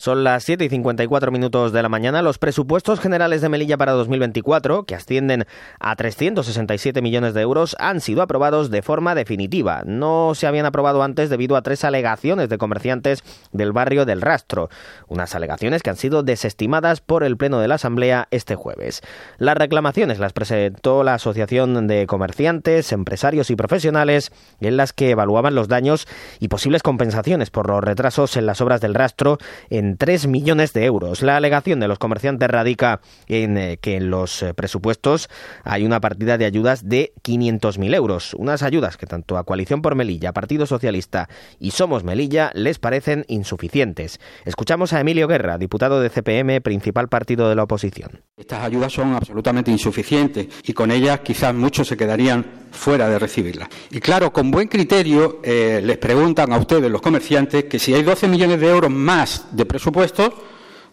Son 0.01 0.23
las 0.23 0.45
7 0.45 0.65
y 0.65 0.69
54 0.69 1.33
minutos 1.33 1.73
de 1.73 1.83
la 1.83 1.89
mañana. 1.89 2.23
Los 2.23 2.39
presupuestos 2.39 3.01
generales 3.01 3.41
de 3.41 3.49
Melilla 3.49 3.77
para 3.77 3.91
2024, 3.95 4.85
que 4.85 4.95
ascienden 4.95 5.45
a 5.81 5.97
367 5.97 7.03
millones 7.03 7.35
de 7.35 7.41
euros, 7.41 7.75
han 7.81 8.01
sido 8.01 8.23
aprobados 8.23 8.71
de 8.71 8.83
forma 8.83 9.17
definitiva. 9.17 9.83
No 9.85 10.37
se 10.37 10.47
habían 10.47 10.67
aprobado 10.67 11.03
antes 11.03 11.31
debido 11.31 11.57
a 11.57 11.63
tres 11.63 11.83
alegaciones 11.83 12.49
de 12.49 12.59
comerciantes 12.59 13.25
del 13.51 13.73
barrio 13.73 14.07
del 14.07 14.23
Rastro. 14.23 14.69
Unas 15.09 15.35
alegaciones 15.35 15.83
que 15.83 15.91
han 15.91 15.97
sido 15.97 16.23
desestimadas 16.23 17.01
por 17.01 17.25
el 17.25 17.37
Pleno 17.37 17.59
de 17.59 17.67
la 17.67 17.75
Asamblea 17.75 18.29
este 18.31 18.55
jueves. 18.55 19.03
Las 19.39 19.57
reclamaciones 19.57 20.21
las 20.21 20.33
presentó 20.33 21.03
la 21.03 21.15
Asociación 21.15 21.89
de 21.89 22.07
Comerciantes, 22.07 22.93
Empresarios 22.93 23.51
y 23.51 23.57
Profesionales, 23.57 24.31
en 24.61 24.77
las 24.77 24.93
que 24.93 25.11
evaluaban 25.11 25.57
los 25.57 25.67
daños 25.67 26.07
y 26.39 26.47
posibles 26.47 26.85
compensaciones 26.85 27.51
por 27.51 27.69
los 27.69 27.83
retrasos 27.83 28.37
en 28.37 28.47
las 28.47 28.61
obras 28.61 28.81
del 28.81 28.95
Rastro 28.95 29.39
en 29.71 29.88
3 29.97 30.27
millones 30.27 30.73
de 30.73 30.85
euros. 30.85 31.23
La 31.23 31.37
alegación 31.37 31.81
de 31.81 31.89
los 31.89 31.99
comerciantes 31.99 32.49
radica 32.49 33.01
en 33.27 33.57
eh, 33.57 33.79
que 33.81 33.97
en 33.97 34.11
los 34.11 34.43
eh, 34.43 34.55
presupuestos 34.55 35.29
hay 35.65 35.85
una 35.85 36.01
partida 36.01 36.39
de 36.39 36.45
ayudas 36.45 36.89
de 36.89 37.13
500.000 37.23 37.95
euros. 37.95 38.35
Unas 38.35 38.63
ayudas 38.63 38.97
que 38.97 39.07
tanto 39.07 39.39
a 39.39 39.45
Coalición 39.45 39.83
por 39.83 39.95
Melilla, 39.95 40.33
Partido 40.33 40.67
Socialista 40.67 41.29
y 41.59 41.71
Somos 41.71 42.05
Melilla 42.05 42.51
les 42.55 42.79
parecen 42.79 43.25
insuficientes. 43.29 44.21
Escuchamos 44.45 44.93
a 44.93 45.01
Emilio 45.01 45.29
Guerra, 45.29 45.59
diputado 45.59 46.01
de 46.01 46.11
CPM, 46.11 46.61
principal 46.61 47.09
partido 47.09 47.49
de 47.49 47.55
la 47.55 47.65
oposición. 47.65 48.23
Estas 48.37 48.65
ayudas 48.65 48.93
son 48.93 49.15
absolutamente 49.15 49.71
insuficientes 49.71 50.49
y 50.65 50.73
con 50.73 50.91
ellas 50.91 51.21
quizás 51.21 51.55
muchos 51.55 51.89
se 51.89 51.97
quedarían 51.97 52.45
fuera 52.71 53.09
de 53.09 53.19
recibirlas. 53.19 53.69
Y 53.91 54.01
claro, 54.01 54.33
con 54.33 54.51
buen 54.51 54.69
criterio 54.69 55.41
eh, 55.43 55.81
les 55.83 55.99
preguntan 55.99 56.53
a 56.53 56.59
ustedes, 56.59 56.91
los 56.91 57.01
comerciantes, 57.01 57.65
que 57.65 57.79
si 57.79 57.95
hay 57.95 58.03
12 58.03 58.29
millones 58.29 58.61
de 58.61 58.69
euros 58.69 58.91
más 58.91 59.47
de 59.53 59.67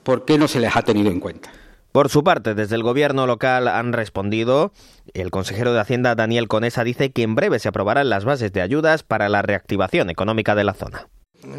¿por 0.04 0.26
qué 0.26 0.38
no 0.38 0.48
se 0.48 0.60
les 0.60 0.76
ha 0.76 0.82
tenido 0.82 1.12
en 1.12 1.20
cuenta? 1.20 1.52
Por 1.92 2.10
su 2.10 2.26
parte, 2.26 2.56
desde 2.56 2.76
el 2.76 2.84
gobierno 2.84 3.26
local 3.26 3.70
han 3.70 3.94
respondido. 3.94 4.74
El 5.14 5.32
consejero 5.32 5.72
de 5.74 5.80
Hacienda, 5.80 6.14
Daniel 6.14 6.50
Conesa, 6.50 6.84
dice 6.84 7.12
que 7.12 7.24
en 7.24 7.36
breve 7.36 7.58
se 7.60 7.70
aprobarán 7.70 8.10
las 8.10 8.26
bases 8.26 8.52
de 8.52 8.62
ayudas 8.62 9.04
para 9.04 9.30
la 9.30 9.42
reactivación 9.42 10.10
económica 10.10 10.56
de 10.56 10.66
la 10.66 10.74
zona. 10.74 11.08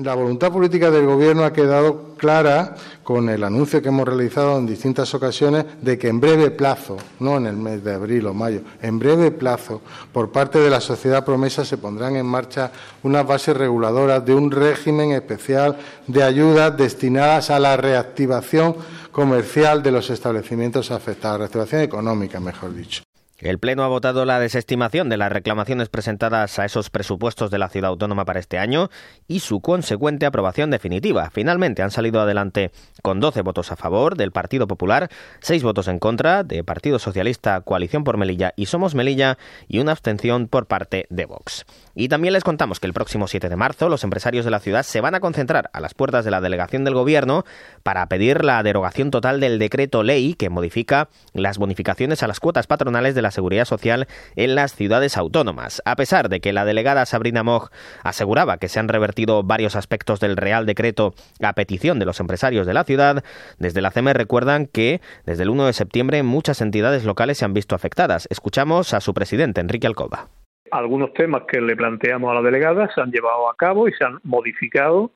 La 0.03 0.15
voluntad 0.15 0.53
política 0.53 0.91
del 0.91 1.07
Gobierno 1.07 1.45
ha 1.45 1.53
quedado 1.53 2.15
clara 2.17 2.75
con 3.05 3.29
el 3.29 3.45
anuncio 3.45 3.81
que 3.81 3.89
hemos 3.89 4.07
realizado 4.07 4.59
en 4.59 4.67
distintas 4.67 5.15
ocasiones 5.15 5.65
de 5.81 5.97
que 5.97 6.09
en 6.09 6.19
breve 6.19 6.51
plazo, 6.51 6.97
no 7.21 7.37
en 7.37 7.47
el 7.47 7.57
mes 7.57 7.85
de 7.85 7.95
abril 7.95 8.27
o 8.27 8.35
mayo, 8.35 8.63
en 8.83 8.99
breve 8.99 9.31
plazo, 9.31 9.81
por 10.13 10.33
parte 10.33 10.59
de 10.59 10.71
la 10.71 10.81
sociedad 10.81 11.25
promesa 11.25 11.65
se 11.65 11.79
pondrán 11.79 12.17
en 12.17 12.27
marcha 12.27 12.73
unas 13.05 13.27
bases 13.27 13.57
reguladoras 13.57 14.25
de 14.25 14.35
un 14.35 14.51
régimen 14.51 15.13
especial 15.13 15.79
de 16.09 16.23
ayudas 16.25 16.77
destinadas 16.77 17.51
a 17.51 17.61
la 17.61 17.77
reactivación 17.77 18.75
comercial 19.13 19.83
de 19.85 19.93
los 19.93 20.11
establecimientos 20.11 20.91
afectados, 20.91 21.39
reactivación 21.39 21.83
económica, 21.83 22.41
mejor 22.41 22.75
dicho. 22.75 23.06
El 23.39 23.59
Pleno 23.59 23.83
ha 23.83 23.89
votado 23.89 24.25
la 24.25 24.41
desestimación 24.41 25.11
de 25.11 25.19
las 25.19 25.31
reclamaciones 25.31 25.91
presentadas 25.91 26.59
a 26.59 26.65
esos 26.65 26.89
presupuestos 26.89 27.51
de 27.51 27.59
la 27.59 27.69
ciudad 27.69 27.91
autónoma 27.91 28.25
para 28.25 28.41
este 28.41 28.59
año 28.59 28.89
y 29.29 29.41
su 29.41 29.61
consecuente 29.61 30.25
aprobación 30.25 30.71
definitiva. 30.71 31.29
Finalmente 31.31 31.83
han 31.83 31.91
salido 31.91 32.23
adelante 32.23 32.71
con 33.03 33.21
12 33.21 33.43
votos 33.43 33.73
a 33.73 33.77
favor 33.77 34.17
del 34.17 34.33
Partido 34.33 34.67
Popular, 34.67 35.11
6 35.41 35.63
votos 35.65 35.89
en 35.89 35.99
contra 35.99 36.45
de 36.45 36.65
Partido 36.65 36.99
Socialista, 36.99 37.61
Coalición 37.61 38.05
por 38.05 38.17
Melilla 38.17 38.55
y 38.57 38.67
Somos 38.67 38.95
Melilla 38.95 39.37
y 39.69 39.81
una 39.81 39.93
abstención 39.93 40.49
por 40.49 40.65
parte 40.65 41.07
de 41.11 41.27
Vox. 41.27 41.67
Y 41.95 42.09
también 42.09 42.33
les 42.33 42.45
contamos 42.45 42.81
que 42.81 42.87
el 42.87 42.95
próximo 42.95 43.29
7 43.29 43.51
de 43.51 43.57
marzo 43.57 43.91
los 43.91 44.03
empresarios 44.03 44.47
de 44.47 44.51
la 44.51 44.61
ciudad 44.61 44.83
se 44.83 45.03
van 45.03 45.15
a 45.15 45.21
concentrar 45.21 45.69
a 45.75 45.81
las 45.81 45.93
puertas 45.93 46.25
de 46.25 46.31
la 46.31 46.41
delegación 46.41 46.85
del 46.85 46.95
Gobierno 46.95 47.45
para 47.83 48.07
pedir 48.07 48.45
la 48.47 48.63
derogación 48.63 49.11
total 49.11 49.41
del 49.41 49.59
decreto 49.59 50.03
ley 50.03 50.33
que 50.33 50.49
modifica 50.49 51.11
las 51.35 51.59
bonificaciones 51.59 52.23
a 52.23 52.29
las 52.29 52.41
cuotas 52.41 52.67
patronales 52.67 53.15
de 53.15 53.26
la 53.27 53.31
seguridad 53.33 53.65
social 53.65 54.07
en 54.37 54.55
las 54.55 54.75
ciudades 54.75 55.17
autónomas. 55.17 55.83
A 55.85 55.97
pesar 55.97 56.29
de 56.29 56.41
que 56.41 56.53
la 56.53 56.65
delegada 56.65 57.07
Sabrina 57.07 57.43
Moj 57.43 57.71
aseguraba 58.03 58.59
que 58.59 58.69
se 58.69 58.79
han 58.79 58.89
revertido 58.89 59.43
varios 59.43 59.77
aspectos 59.77 60.21
del 60.21 60.37
Real 60.37 60.65
Decreto 60.65 61.15
a 61.43 61.53
petición 61.53 61.99
de 61.99 62.07
los 62.07 62.21
empresarios 62.21 62.67
de 62.67 62.75
la 62.75 62.85
ciudad, 62.85 63.25
desde 63.59 63.83
la 63.83 63.91
CEME 63.91 64.13
recuerdan 64.13 64.67
que 64.67 65.01
desde 65.25 65.43
el 65.43 65.51
1 65.51 65.67
de 65.67 65.73
septiembre 65.73 66.23
muchas 66.23 66.61
entidades 66.61 67.05
locales 67.05 67.39
se 67.39 67.45
han 67.45 67.53
visto 67.53 67.75
afectadas. 67.75 68.29
Escuchamos 68.31 68.95
a 68.95 69.01
su 69.01 69.13
presidente, 69.13 69.61
Enrique 69.61 69.87
Alcoba. 69.87 70.29
Algunos 70.71 71.13
temas 71.15 71.43
que 71.49 71.61
le 71.61 71.77
planteamos 71.77 72.31
a 72.31 72.35
la 72.35 72.43
delegada 72.43 72.89
se 72.95 73.01
han 73.01 73.11
llevado 73.11 73.49
a 73.49 73.55
cabo 73.57 73.89
y 73.89 73.93
se 73.93 74.05
han 74.05 74.19
modificado 74.25 75.13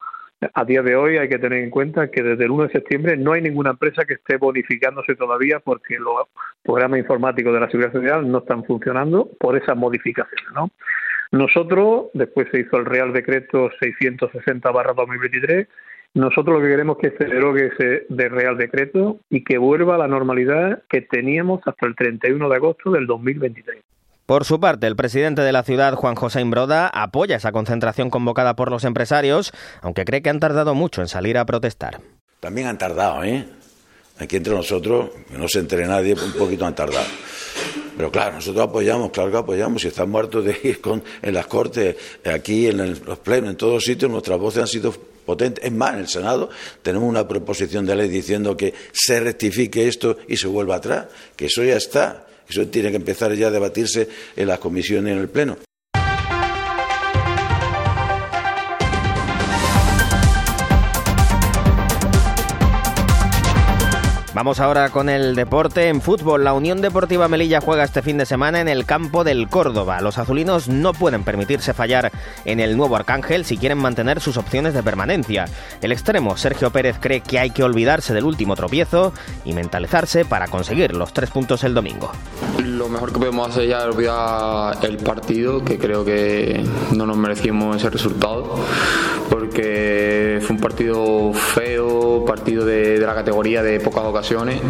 a 0.54 0.64
día 0.64 0.82
de 0.82 0.96
hoy 0.96 1.18
hay 1.18 1.28
que 1.28 1.38
tener 1.38 1.62
en 1.62 1.70
cuenta 1.70 2.10
que 2.10 2.22
desde 2.22 2.44
el 2.44 2.50
1 2.50 2.64
de 2.64 2.72
septiembre 2.72 3.16
no 3.16 3.32
hay 3.32 3.42
ninguna 3.42 3.70
empresa 3.70 4.04
que 4.04 4.14
esté 4.14 4.38
bonificándose 4.38 5.14
todavía 5.14 5.60
porque 5.60 5.98
los 5.98 6.28
programas 6.62 7.00
informáticos 7.00 7.52
de 7.52 7.60
la 7.60 7.70
Seguridad 7.70 7.92
Social 7.92 8.30
no 8.30 8.38
están 8.38 8.64
funcionando 8.64 9.28
por 9.38 9.56
esas 9.56 9.76
modificaciones. 9.76 10.46
¿no? 10.54 10.70
Nosotros, 11.32 12.06
después 12.14 12.48
se 12.50 12.60
hizo 12.60 12.78
el 12.78 12.86
Real 12.86 13.12
Decreto 13.12 13.70
660-2023, 13.80 15.68
nosotros 16.14 16.56
lo 16.56 16.62
que 16.62 16.70
queremos 16.70 16.96
es 17.00 17.12
que 17.12 17.18
se 17.18 17.30
derogue 17.32 17.66
ese 17.66 18.06
de 18.08 18.28
Real 18.28 18.56
Decreto 18.56 19.20
y 19.30 19.44
que 19.44 19.58
vuelva 19.58 19.94
a 19.94 19.98
la 19.98 20.08
normalidad 20.08 20.82
que 20.88 21.02
teníamos 21.02 21.60
hasta 21.66 21.86
el 21.86 21.94
31 21.94 22.48
de 22.48 22.56
agosto 22.56 22.90
del 22.90 23.06
2023. 23.06 23.78
Por 24.30 24.44
su 24.44 24.60
parte, 24.60 24.86
el 24.86 24.94
presidente 24.94 25.42
de 25.42 25.50
la 25.50 25.64
ciudad, 25.64 25.94
Juan 25.94 26.14
José 26.14 26.40
Imbroda, 26.40 26.86
apoya 26.86 27.34
esa 27.34 27.50
concentración 27.50 28.10
convocada 28.10 28.54
por 28.54 28.70
los 28.70 28.84
empresarios, 28.84 29.50
aunque 29.82 30.04
cree 30.04 30.22
que 30.22 30.30
han 30.30 30.38
tardado 30.38 30.72
mucho 30.76 31.00
en 31.00 31.08
salir 31.08 31.36
a 31.36 31.44
protestar. 31.44 32.00
También 32.38 32.68
han 32.68 32.78
tardado, 32.78 33.24
¿eh? 33.24 33.44
Aquí 34.20 34.36
entre 34.36 34.54
nosotros, 34.54 35.10
que 35.28 35.36
no 35.36 35.48
se 35.48 35.58
entere 35.58 35.84
nadie, 35.84 36.14
un 36.14 36.32
poquito 36.34 36.64
han 36.64 36.76
tardado. 36.76 37.08
Pero 37.96 38.12
claro, 38.12 38.34
nosotros 38.34 38.68
apoyamos, 38.68 39.10
claro 39.10 39.32
que 39.32 39.36
apoyamos. 39.38 39.82
Si 39.82 39.88
están 39.88 40.08
muertos 40.08 40.44
de 40.44 40.56
ir 40.62 40.80
con, 40.80 41.02
en 41.22 41.34
las 41.34 41.48
cortes, 41.48 41.96
aquí 42.24 42.68
en 42.68 43.04
los 43.04 43.18
plenos, 43.18 43.50
en 43.50 43.56
todos 43.56 43.82
sitios, 43.82 44.12
nuestras 44.12 44.38
voces 44.38 44.62
han 44.62 44.68
sido 44.68 44.92
potentes. 45.26 45.64
Es 45.64 45.72
más, 45.72 45.94
en 45.94 45.98
el 45.98 46.08
Senado 46.08 46.50
tenemos 46.82 47.08
una 47.08 47.26
proposición 47.26 47.84
de 47.84 47.96
ley 47.96 48.08
diciendo 48.08 48.56
que 48.56 48.74
se 48.92 49.18
rectifique 49.18 49.88
esto 49.88 50.18
y 50.28 50.36
se 50.36 50.46
vuelva 50.46 50.76
atrás, 50.76 51.06
que 51.34 51.46
eso 51.46 51.64
ya 51.64 51.74
está. 51.74 52.26
Eso 52.50 52.66
tiene 52.66 52.90
que 52.90 52.96
empezar 52.96 53.32
ya 53.34 53.46
a 53.46 53.50
debatirse 53.50 54.08
en 54.36 54.48
las 54.48 54.58
comisiones 54.58 55.10
y 55.10 55.16
en 55.16 55.20
el 55.20 55.28
Pleno. 55.28 55.56
Vamos 64.40 64.58
ahora 64.58 64.88
con 64.88 65.10
el 65.10 65.34
deporte. 65.34 65.88
En 65.88 66.00
fútbol, 66.00 66.44
la 66.44 66.54
Unión 66.54 66.80
Deportiva 66.80 67.28
Melilla 67.28 67.60
juega 67.60 67.84
este 67.84 68.00
fin 68.00 68.16
de 68.16 68.24
semana 68.24 68.62
en 68.62 68.68
el 68.68 68.86
campo 68.86 69.22
del 69.22 69.50
Córdoba. 69.50 70.00
Los 70.00 70.16
azulinos 70.16 70.66
no 70.66 70.94
pueden 70.94 71.24
permitirse 71.24 71.74
fallar 71.74 72.10
en 72.46 72.58
el 72.58 72.74
nuevo 72.74 72.96
Arcángel 72.96 73.44
si 73.44 73.58
quieren 73.58 73.76
mantener 73.76 74.18
sus 74.18 74.38
opciones 74.38 74.72
de 74.72 74.82
permanencia. 74.82 75.44
El 75.82 75.92
extremo 75.92 76.38
Sergio 76.38 76.70
Pérez 76.70 76.96
cree 76.98 77.20
que 77.20 77.38
hay 77.38 77.50
que 77.50 77.62
olvidarse 77.62 78.14
del 78.14 78.24
último 78.24 78.56
tropiezo 78.56 79.12
y 79.44 79.52
mentalizarse 79.52 80.24
para 80.24 80.48
conseguir 80.48 80.96
los 80.96 81.12
tres 81.12 81.28
puntos 81.28 81.62
el 81.62 81.74
domingo. 81.74 82.10
Lo 82.64 82.88
mejor 82.88 83.12
que 83.12 83.18
podemos 83.18 83.50
hacer 83.50 83.68
ya 83.68 83.80
es 83.80 83.94
olvidar 83.94 84.78
el 84.82 84.96
partido, 84.96 85.62
que 85.62 85.78
creo 85.78 86.02
que 86.02 86.64
no 86.96 87.04
nos 87.04 87.18
merecimos 87.18 87.76
ese 87.76 87.90
resultado, 87.90 88.58
porque 89.30 90.40
fue 90.42 90.56
un 90.56 90.60
partido 90.60 91.32
feo, 91.32 92.24
partido 92.26 92.64
de, 92.66 92.98
la 92.98 93.14
categoría 93.14 93.62
de 93.62 93.80
pocas 93.80 94.04
ocasiones 94.04 94.60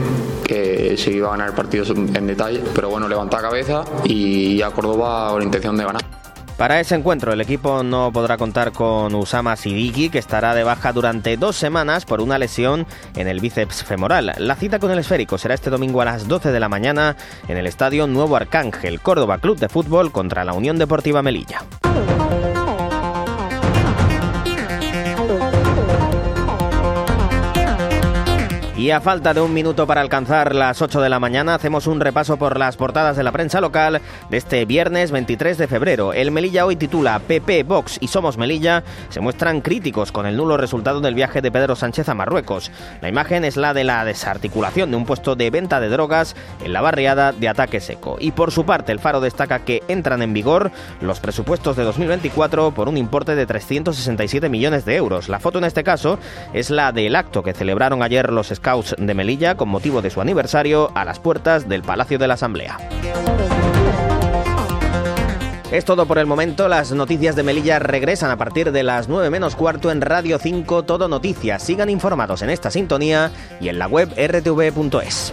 que 0.45 0.97
se 0.97 1.13
iba 1.13 1.29
a 1.29 1.31
ganar 1.33 1.49
el 1.49 1.55
partido 1.55 1.85
en 1.95 2.27
detalle, 2.27 2.63
pero 2.75 2.91
bueno, 2.91 3.09
levanta 3.09 3.41
cabeza 3.41 3.85
y 4.05 4.61
a 4.63 4.71
Córdoba 4.71 5.31
con 5.31 5.43
intención 5.43 5.77
de 5.77 5.85
ganar. 5.85 6.21
Para 6.61 6.79
ese 6.79 6.95
encuentro, 6.95 7.33
el 7.33 7.41
equipo 7.41 7.83
no 7.83 8.13
podrá 8.13 8.37
contar 8.37 8.73
con 8.73 9.15
Usama 9.15 9.57
Sidiki, 9.57 10.11
que 10.11 10.19
estará 10.19 10.55
de 10.55 10.63
baja 10.63 10.93
durante 10.93 11.39
dos 11.39 11.57
semanas 11.57 12.05
por 12.05 12.21
una 12.21 12.39
lesión 12.39 12.87
en 13.17 13.29
el 13.29 13.41
bíceps 13.41 13.83
femoral. 13.83 14.35
La 14.37 14.57
cita 14.57 14.79
con 14.79 14.91
el 14.91 14.99
esférico 14.99 15.39
será 15.39 15.55
este 15.55 15.71
domingo 15.71 16.03
a 16.03 16.05
las 16.05 16.29
12 16.29 16.53
de 16.53 16.61
la 16.61 16.69
mañana 16.69 17.17
en 17.49 17.57
el 17.57 17.67
estadio 17.67 18.07
Nuevo 18.07 18.37
Arcángel, 18.37 19.01
Córdoba 19.01 19.39
Club 19.39 19.59
de 19.59 19.71
Fútbol 19.71 20.13
contra 20.13 20.45
la 20.45 20.53
Unión 20.53 20.77
Deportiva 20.77 21.23
Melilla. 21.23 21.63
Y 28.81 28.93
a 28.93 29.03
falta 29.03 29.35
de 29.35 29.43
un 29.43 29.53
minuto 29.53 29.87
para 29.87 30.01
alcanzar 30.01 30.55
las 30.55 30.81
8 30.81 31.03
de 31.03 31.11
la 31.11 31.21
mañana, 31.21 31.55
hacemos 31.55 31.87
un 31.87 32.01
repaso 32.01 32.39
por 32.39 32.59
las 32.59 32.79
portadas 32.79 33.15
de 33.15 33.23
la 33.23 33.31
prensa 33.31 33.61
local 33.61 34.01
de 34.31 34.37
este 34.39 34.65
viernes 34.65 35.11
23 35.11 35.59
de 35.59 35.69
febrero. 35.69 36.15
El 36.15 36.31
Melilla 36.31 36.65
hoy 36.65 36.77
titula 36.77 37.19
PP, 37.19 37.65
Vox 37.65 37.99
y 38.01 38.09
Somos 38.09 38.39
Melilla 38.39 38.83
se 39.11 39.21
muestran 39.21 39.61
críticos 39.61 40.13
con 40.13 40.25
el 40.25 40.39
nulo 40.39 40.57
resultado 40.57 41.03
del 41.03 41.15
viaje 41.15 41.43
de 41.43 41.53
Pedro 41.53 41.77
Sánchez 41.77 42.09
a 42.09 42.15
Marruecos. 42.15 42.73
La 43.03 43.11
imagen 43.11 43.45
es 43.45 43.59
la 43.59 43.75
de 43.75 43.85
la 43.85 44.03
desarticulación 44.07 44.91
de 44.91 44.97
un 44.97 45.05
puesto 45.05 45.37
de 45.37 45.51
venta 45.51 45.79
de 45.79 45.91
drogas 45.91 46.35
en 46.65 46.73
la 46.73 46.81
barriada 46.81 47.33
de 47.33 47.51
Ataque 47.51 47.81
Seco. 47.81 48.17
Y 48.19 48.31
por 48.31 48.51
su 48.51 48.65
parte, 48.65 48.93
el 48.93 48.99
Faro 48.99 49.21
destaca 49.21 49.59
que 49.59 49.83
entran 49.89 50.23
en 50.23 50.33
vigor 50.33 50.71
los 51.03 51.21
presupuestos 51.21 51.77
de 51.77 51.85
2024 51.85 52.71
por 52.71 52.89
un 52.89 52.97
importe 52.97 53.35
de 53.35 53.45
367 53.45 54.49
millones 54.49 54.87
de 54.87 54.97
euros. 54.97 55.29
La 55.29 55.39
foto 55.39 55.59
en 55.59 55.65
este 55.65 55.85
caso 55.85 56.19
es 56.55 56.71
la 56.71 56.93
del 56.93 57.15
acto 57.15 57.43
que 57.43 57.53
celebraron 57.53 58.03
ayer 58.03 58.33
los 58.33 58.51
De 58.99 59.15
Melilla 59.15 59.57
con 59.57 59.69
motivo 59.69 60.01
de 60.01 60.11
su 60.11 60.21
aniversario 60.21 60.93
a 60.95 61.05
las 61.05 61.19
puertas 61.19 61.69
del 61.69 61.83
Palacio 61.83 62.19
de 62.19 62.29
la 62.29 62.35
Asamblea. 62.35 62.79
Es 65.73 65.85
todo 65.85 66.07
por 66.07 66.19
el 66.19 66.27
momento. 66.27 66.69
Las 66.69 66.93
noticias 66.93 67.35
de 67.37 67.43
Melilla 67.43 67.79
regresan 67.79 68.31
a 68.31 68.37
partir 68.37 68.71
de 68.71 68.83
las 68.83 69.09
9 69.09 69.31
menos 69.31 69.57
cuarto 69.57 69.91
en 69.91 70.01
Radio 70.01 70.39
5 70.39 70.85
Todo 70.85 71.09
Noticias. 71.09 71.63
Sigan 71.63 71.91
informados 71.91 72.43
en 72.43 72.51
esta 72.51 72.71
sintonía 72.71 73.33
y 73.61 73.69
en 73.69 73.79
la 73.79 73.87
web 73.87 74.09
rtv.es. 74.17 75.33